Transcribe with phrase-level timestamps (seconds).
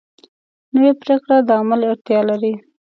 [0.73, 2.53] نوې پریکړه د عمل اړتیا لري